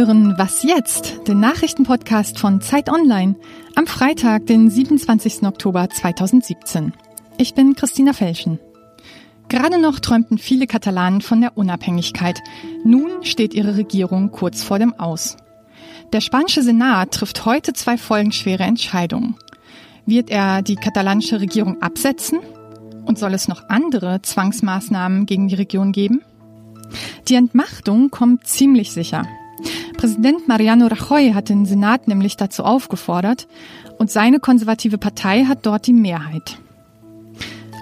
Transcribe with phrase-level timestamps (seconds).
[0.00, 1.28] hören Was jetzt?
[1.28, 3.34] Den Nachrichtenpodcast von Zeit Online
[3.74, 5.42] am Freitag, den 27.
[5.42, 6.94] Oktober 2017.
[7.36, 8.58] Ich bin Christina Felschen.
[9.50, 12.40] Gerade noch träumten viele Katalanen von der Unabhängigkeit.
[12.82, 15.36] Nun steht ihre Regierung kurz vor dem Aus.
[16.14, 19.36] Der spanische Senat trifft heute zwei folgenschwere Entscheidungen.
[20.06, 22.38] Wird er die katalanische Regierung absetzen?
[23.04, 26.22] Und soll es noch andere Zwangsmaßnahmen gegen die Region geben?
[27.28, 29.26] Die Entmachtung kommt ziemlich sicher.
[30.00, 33.46] Präsident Mariano Rajoy hat den Senat nämlich dazu aufgefordert
[33.98, 36.58] und seine konservative Partei hat dort die Mehrheit.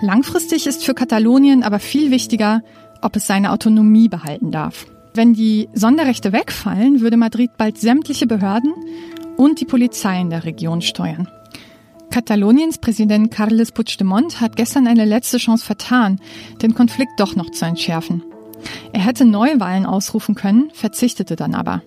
[0.03, 2.63] Langfristig ist für Katalonien aber viel wichtiger,
[3.03, 4.87] ob es seine Autonomie behalten darf.
[5.15, 8.75] Wenn die Sonderrechte wegfallen, würde Madrid bald sämtliche Behörden
[9.37, 11.29] und die Polizei in der Region steuern.
[12.11, 16.19] Kataloniens Präsident Carles Puigdemont hat gestern eine letzte Chance vertan,
[16.63, 18.25] den Konflikt doch noch zu entschärfen.
[18.93, 21.81] Er hätte Neuwahlen ausrufen können, verzichtete dann aber.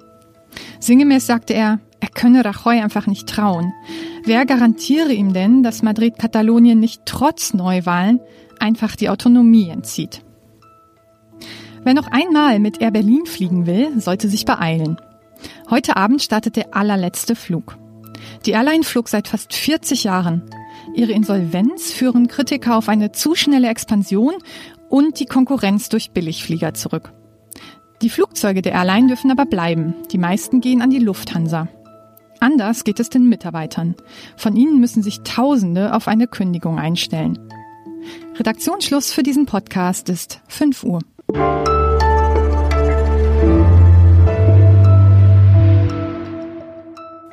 [0.81, 3.71] Sinngemäß sagte er, er könne Rajoy einfach nicht trauen.
[4.25, 8.19] Wer garantiere ihm denn, dass Madrid Katalonien nicht trotz Neuwahlen
[8.59, 10.23] einfach die Autonomie entzieht?
[11.83, 14.97] Wer noch einmal mit Air Berlin fliegen will, sollte sich beeilen.
[15.69, 17.77] Heute Abend startet der allerletzte Flug.
[18.45, 20.43] Die Airline flog seit fast 40 Jahren.
[20.95, 24.33] Ihre Insolvenz führen Kritiker auf eine zu schnelle Expansion
[24.89, 27.13] und die Konkurrenz durch Billigflieger zurück.
[28.01, 29.93] Die Flugzeuge der Airline dürfen aber bleiben.
[30.11, 31.67] Die meisten gehen an die Lufthansa.
[32.39, 33.95] Anders geht es den Mitarbeitern.
[34.35, 37.37] Von ihnen müssen sich Tausende auf eine Kündigung einstellen.
[38.37, 40.99] Redaktionsschluss für diesen Podcast ist 5 Uhr.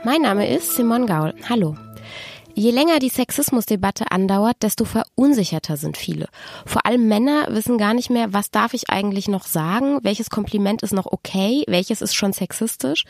[0.04, 1.34] Mein Name ist Simon Gaul.
[1.48, 1.76] Hallo.
[2.58, 6.26] Je länger die Sexismusdebatte andauert, desto verunsicherter sind viele.
[6.66, 10.82] Vor allem Männer wissen gar nicht mehr, was darf ich eigentlich noch sagen, welches Kompliment
[10.82, 13.04] ist noch okay, welches ist schon sexistisch.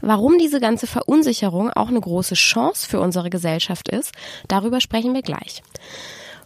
[0.00, 4.12] Warum diese ganze Verunsicherung auch eine große Chance für unsere Gesellschaft ist,
[4.46, 5.64] darüber sprechen wir gleich.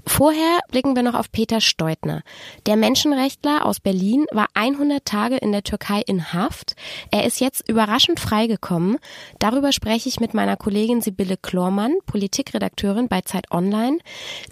[0.08, 2.22] Vorher blicken wir noch auf Peter Steutner.
[2.66, 6.74] Der Menschenrechtler aus Berlin war 100 Tage in der Türkei in Haft.
[7.10, 8.96] Er ist jetzt überraschend freigekommen.
[9.38, 13.98] Darüber spreche ich mit meiner Kollegin Sibylle Klormann, Politikredakteurin bei Zeit Online.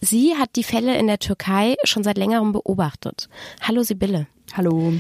[0.01, 3.29] Sie hat die Fälle in der Türkei schon seit längerem beobachtet.
[3.63, 4.27] Hallo Sibylle.
[4.55, 4.93] Hallo.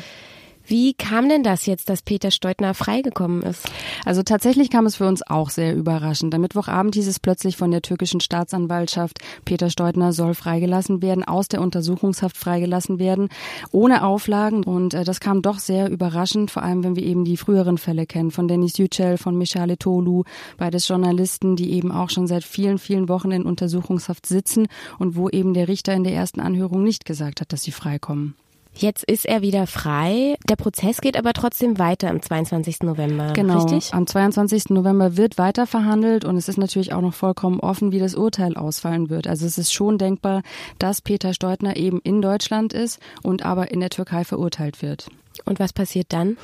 [0.68, 3.70] Wie kam denn das jetzt, dass Peter Steutner freigekommen ist?
[4.04, 6.34] Also tatsächlich kam es für uns auch sehr überraschend.
[6.34, 11.46] Am Mittwochabend hieß es plötzlich von der türkischen Staatsanwaltschaft, Peter Steutner soll freigelassen werden, aus
[11.46, 13.28] der Untersuchungshaft freigelassen werden,
[13.70, 14.64] ohne Auflagen.
[14.64, 18.06] Und äh, das kam doch sehr überraschend, vor allem wenn wir eben die früheren Fälle
[18.06, 20.24] kennen, von Denis Yücel, von Michale Tolu,
[20.56, 24.66] beides Journalisten, die eben auch schon seit vielen, vielen Wochen in Untersuchungshaft sitzen
[24.98, 28.34] und wo eben der Richter in der ersten Anhörung nicht gesagt hat, dass sie freikommen.
[28.78, 30.36] Jetzt ist er wieder frei.
[30.50, 32.80] Der Prozess geht aber trotzdem weiter am 22.
[32.82, 33.32] November.
[33.32, 33.62] Genau.
[33.62, 33.94] Richtig?
[33.94, 34.68] Am 22.
[34.68, 38.54] November wird weiter verhandelt und es ist natürlich auch noch vollkommen offen, wie das Urteil
[38.56, 39.28] ausfallen wird.
[39.28, 40.42] Also es ist schon denkbar,
[40.78, 45.08] dass Peter Steutner eben in Deutschland ist und aber in der Türkei verurteilt wird.
[45.44, 46.36] Und was passiert dann?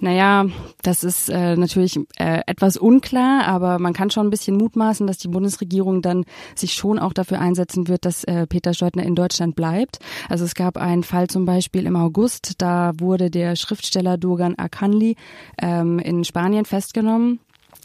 [0.00, 0.46] Naja,
[0.82, 5.18] das ist äh, natürlich äh, etwas unklar, aber man kann schon ein bisschen mutmaßen, dass
[5.18, 6.24] die Bundesregierung dann
[6.54, 9.98] sich schon auch dafür einsetzen wird, dass äh, Peter Steutner in Deutschland bleibt.
[10.28, 15.16] Also es gab einen Fall zum Beispiel im August, da wurde der Schriftsteller Dogan Akanli
[15.60, 17.40] ähm, in Spanien festgenommen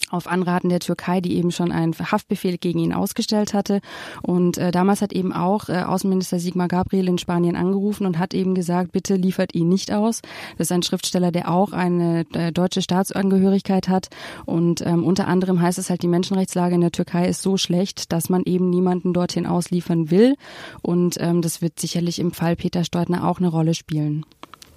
[0.09, 3.81] auf Anraten der Türkei, die eben schon einen Haftbefehl gegen ihn ausgestellt hatte.
[4.21, 8.33] Und äh, damals hat eben auch äh, Außenminister Sigmar Gabriel in Spanien angerufen und hat
[8.33, 10.21] eben gesagt, bitte liefert ihn nicht aus.
[10.57, 14.09] Das ist ein Schriftsteller, der auch eine äh, deutsche Staatsangehörigkeit hat.
[14.45, 18.11] Und ähm, unter anderem heißt es halt, die Menschenrechtslage in der Türkei ist so schlecht,
[18.11, 20.35] dass man eben niemanden dorthin ausliefern will.
[20.81, 24.25] Und ähm, das wird sicherlich im Fall Peter Steutner auch eine Rolle spielen.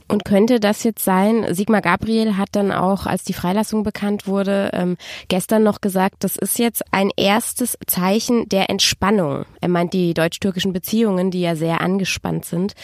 [0.09, 4.71] Und könnte das jetzt sein, Sigmar Gabriel hat dann auch, als die Freilassung bekannt wurde,
[4.73, 4.97] ähm,
[5.29, 9.45] gestern noch gesagt, das ist jetzt ein erstes Zeichen der Entspannung.
[9.61, 12.75] Er meint die deutsch-türkischen Beziehungen, die ja sehr angespannt sind.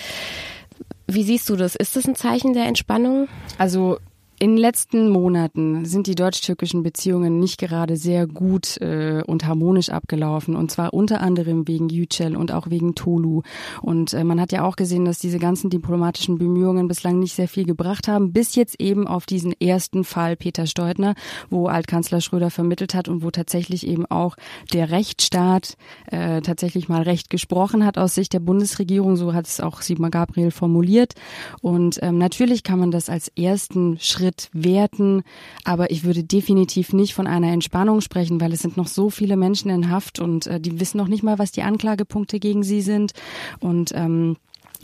[1.06, 1.74] Wie siehst du das?
[1.74, 3.28] Ist das ein Zeichen der Entspannung?
[3.58, 3.98] Also
[4.40, 9.90] in den letzten Monaten sind die deutsch-türkischen Beziehungen nicht gerade sehr gut äh, und harmonisch
[9.90, 10.56] abgelaufen.
[10.56, 13.42] Und zwar unter anderem wegen Yücel und auch wegen Tolu.
[13.80, 17.46] Und äh, man hat ja auch gesehen, dass diese ganzen diplomatischen Bemühungen bislang nicht sehr
[17.46, 18.32] viel gebracht haben.
[18.32, 21.14] Bis jetzt eben auf diesen ersten Fall Peter Steutner,
[21.48, 24.36] wo Altkanzler Schröder vermittelt hat und wo tatsächlich eben auch
[24.72, 25.76] der Rechtsstaat
[26.06, 29.16] äh, tatsächlich mal Recht gesprochen hat aus Sicht der Bundesregierung.
[29.16, 31.14] So hat es auch Sigmar Gabriel formuliert.
[31.60, 35.22] Und ähm, natürlich kann man das als ersten Schritt Schritt werten.
[35.64, 39.36] Aber ich würde definitiv nicht von einer Entspannung sprechen, weil es sind noch so viele
[39.36, 42.80] Menschen in Haft und äh, die wissen noch nicht mal, was die Anklagepunkte gegen sie
[42.80, 43.12] sind.
[43.60, 44.36] Und, ähm,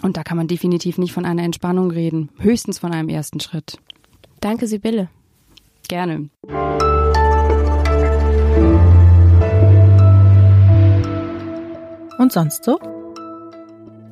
[0.03, 2.29] und da kann man definitiv nicht von einer Entspannung reden.
[2.39, 3.79] Höchstens von einem ersten Schritt.
[4.41, 5.09] Danke, Sibylle.
[5.89, 6.29] Gerne.
[12.19, 12.79] Und sonst so?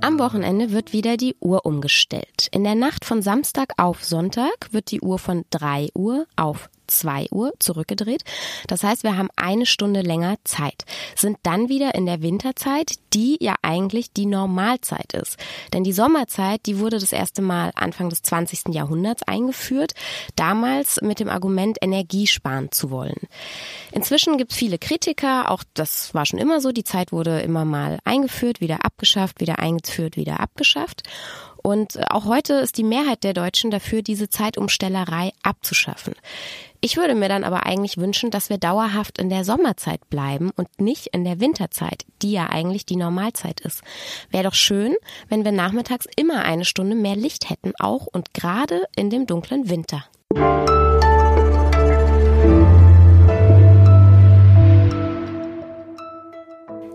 [0.00, 2.48] Am Wochenende wird wieder die Uhr umgestellt.
[2.52, 7.28] In der Nacht von Samstag auf Sonntag wird die Uhr von 3 Uhr auf 2
[7.30, 8.24] Uhr zurückgedreht.
[8.66, 13.38] Das heißt, wir haben eine Stunde länger Zeit, sind dann wieder in der Winterzeit, die
[13.40, 15.36] ja eigentlich die Normalzeit ist.
[15.72, 18.74] Denn die Sommerzeit, die wurde das erste Mal Anfang des 20.
[18.74, 19.92] Jahrhunderts eingeführt,
[20.36, 23.28] damals mit dem Argument, Energie sparen zu wollen.
[23.92, 27.64] Inzwischen gibt es viele Kritiker, auch das war schon immer so, die Zeit wurde immer
[27.64, 31.02] mal eingeführt, wieder abgeschafft, wieder eingeführt, wieder abgeschafft.
[31.62, 36.14] Und auch heute ist die Mehrheit der Deutschen dafür, diese Zeitumstellerei abzuschaffen.
[36.80, 40.80] Ich würde mir dann aber eigentlich wünschen, dass wir dauerhaft in der Sommerzeit bleiben und
[40.80, 43.82] nicht in der Winterzeit, die ja eigentlich die Normalzeit ist.
[44.30, 44.94] Wäre doch schön,
[45.28, 49.68] wenn wir nachmittags immer eine Stunde mehr Licht hätten, auch und gerade in dem dunklen
[49.68, 50.04] Winter.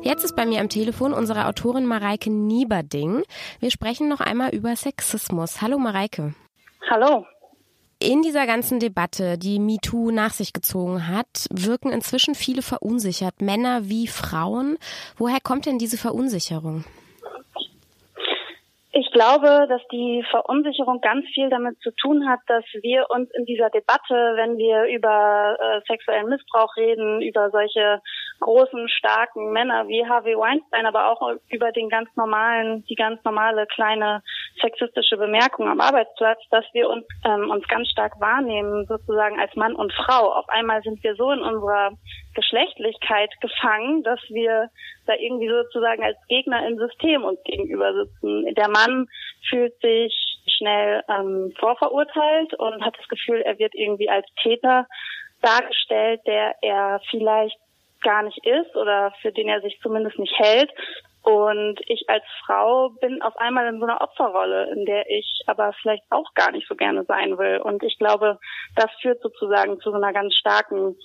[0.01, 3.23] Jetzt ist bei mir am Telefon unsere Autorin Mareike Nieberding.
[3.59, 5.61] Wir sprechen noch einmal über Sexismus.
[5.61, 6.33] Hallo Mareike.
[6.89, 7.25] Hallo.
[8.03, 13.83] In dieser ganzen Debatte, die MeToo nach sich gezogen hat, wirken inzwischen viele verunsichert, Männer
[13.83, 14.77] wie Frauen.
[15.17, 16.83] Woher kommt denn diese Verunsicherung?
[18.91, 23.45] Ich glaube, dass die Verunsicherung ganz viel damit zu tun hat, dass wir uns in
[23.45, 28.01] dieser Debatte, wenn wir über äh, sexuellen Missbrauch reden, über solche
[28.43, 33.65] großen, starken Männer wie Harvey Weinstein, aber auch über den ganz normalen, die ganz normale
[33.67, 34.21] kleine
[34.61, 39.75] sexistische Bemerkung am Arbeitsplatz, dass wir uns, ähm, uns ganz stark wahrnehmen, sozusagen als Mann
[39.75, 40.33] und Frau.
[40.33, 41.91] Auf einmal sind wir so in unserer
[42.35, 44.69] Geschlechtlichkeit gefangen, dass wir
[45.07, 48.53] da irgendwie sozusagen als Gegner im System uns gegenüber sitzen.
[48.55, 49.07] Der Mann
[49.49, 50.13] fühlt sich
[50.57, 54.85] schnell ähm, vorverurteilt und hat das Gefühl, er wird irgendwie als Täter
[55.41, 57.57] dargestellt, der er vielleicht
[58.03, 60.71] gar nicht ist oder für den er sich zumindest nicht hält.
[61.23, 65.71] Und ich als Frau bin auf einmal in so einer Opferrolle, in der ich aber
[65.81, 67.59] vielleicht auch gar nicht so gerne sein will.
[67.59, 68.39] Und ich glaube,
[68.75, 70.97] das führt sozusagen zu so einer ganz starken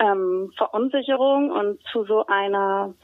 [0.00, 2.94] ähm, Verunsicherung und zu so einer,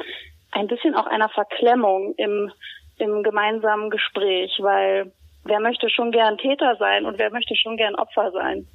[0.50, 2.50] ein bisschen auch einer Verklemmung im,
[2.98, 5.12] im gemeinsamen Gespräch, weil
[5.44, 8.66] wer möchte schon gern Täter sein und wer möchte schon gern Opfer sein?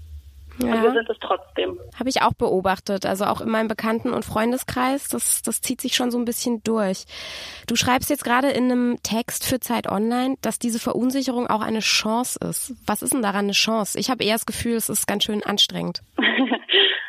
[0.59, 0.73] Ja.
[0.73, 1.79] Und wir sind es trotzdem.
[1.99, 3.05] Habe ich auch beobachtet.
[3.05, 5.07] Also auch in meinem Bekannten- und Freundeskreis.
[5.07, 7.05] Das, das zieht sich schon so ein bisschen durch.
[7.67, 11.79] Du schreibst jetzt gerade in einem Text für Zeit Online, dass diese Verunsicherung auch eine
[11.79, 12.73] Chance ist.
[12.85, 13.99] Was ist denn daran eine Chance?
[13.99, 16.01] Ich habe eher das Gefühl, es ist ganz schön anstrengend.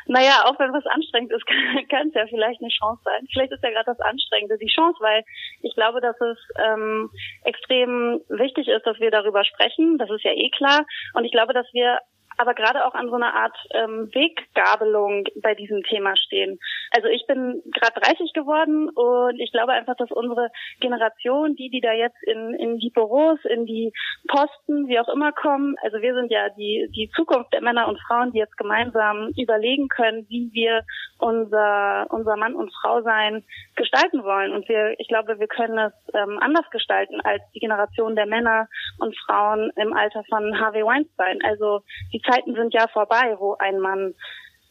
[0.09, 1.45] Naja, auch wenn was anstrengend ist,
[1.91, 3.29] kann es ja vielleicht eine Chance sein.
[3.31, 5.23] Vielleicht ist ja gerade das Anstrengende die Chance, weil
[5.61, 7.11] ich glaube, dass es ähm,
[7.45, 9.99] extrem wichtig ist, dass wir darüber sprechen.
[9.99, 10.87] Das ist ja eh klar.
[11.13, 11.99] Und ich glaube, dass wir
[12.39, 16.59] aber gerade auch an so einer Art ähm, Weggabelung bei diesem Thema stehen.
[16.93, 20.51] Also ich bin gerade 30 geworden und ich glaube einfach, dass unsere
[20.81, 23.93] Generation, die, die da jetzt in, in die Büros, in die
[24.29, 28.01] Posten, wie auch immer kommen, also wir sind ja die, die Zukunft der Männer und
[28.07, 30.85] Frauen, die jetzt gemeinsam überlegen können, wie wir
[31.19, 33.45] unser, unser Mann und Frau sein
[33.77, 34.53] gestalten wollen.
[34.53, 38.69] Und wir, ich glaube, wir können es ähm, anders gestalten als die Generation der Männer
[38.99, 41.39] und Frauen im Alter von Harvey Weinstein.
[41.45, 41.83] Also
[42.13, 44.15] die Zeiten sind ja vorbei, wo ein Mann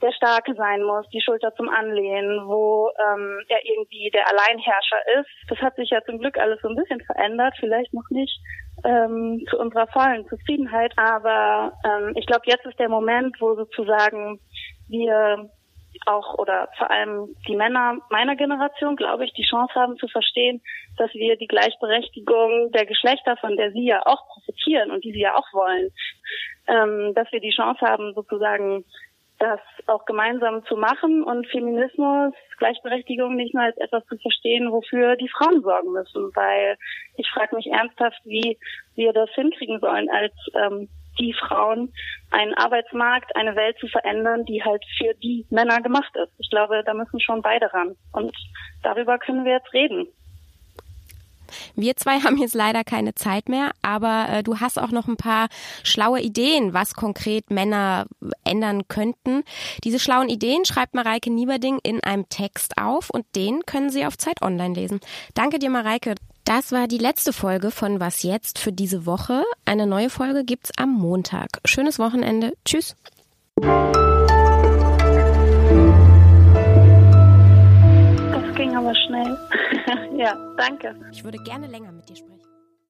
[0.02, 5.30] der Starke sein muss, die Schulter zum Anlehnen, wo ähm, er irgendwie der Alleinherrscher ist.
[5.50, 8.40] Das hat sich ja zum Glück alles so ein bisschen verändert, vielleicht noch nicht
[8.84, 14.40] ähm, zu unserer vollen Zufriedenheit, aber ähm, ich glaube, jetzt ist der Moment, wo sozusagen
[14.88, 15.50] wir
[16.08, 20.62] auch oder vor allem die Männer meiner Generation, glaube ich, die Chance haben zu verstehen,
[20.98, 25.22] dass wir die Gleichberechtigung der Geschlechter, von der sie ja auch profitieren und die sie
[25.22, 25.92] ja auch wollen,
[26.68, 28.86] ähm, dass wir die Chance haben, sozusagen
[29.40, 35.16] das auch gemeinsam zu machen und Feminismus, Gleichberechtigung nicht nur als etwas zu verstehen, wofür
[35.16, 36.78] die Frauen sorgen müssen, weil
[37.18, 38.58] ich frage mich ernsthaft, wie
[38.96, 41.94] wir das hinkriegen sollen als ähm, die Frauen,
[42.32, 46.34] einen Arbeitsmarkt, eine Welt zu verändern, die halt für die Männer gemacht ist.
[46.40, 47.96] Ich glaube, da müssen schon beide ran.
[48.12, 48.36] Und
[48.84, 50.08] darüber können wir jetzt reden.
[51.76, 55.18] Wir zwei haben jetzt leider keine Zeit mehr, aber äh, du hast auch noch ein
[55.18, 55.48] paar
[55.84, 58.06] schlaue Ideen, was konkret Männer
[58.44, 59.44] ändern könnten.
[59.84, 64.18] Diese schlauen Ideen schreibt Mareike Nieberding in einem Text auf und den können Sie auf
[64.18, 65.00] Zeit Online lesen.
[65.34, 66.16] Danke dir, Mareike.
[66.48, 69.44] Das war die letzte Folge von Was jetzt für diese Woche.
[69.66, 71.50] Eine neue Folge gibt's am Montag.
[71.66, 72.54] Schönes Wochenende.
[72.64, 72.96] Tschüss.
[73.58, 73.68] Das
[78.56, 79.38] ging aber schnell.
[80.18, 80.96] ja, danke.
[81.12, 82.37] Ich würde gerne länger mit dir sprechen.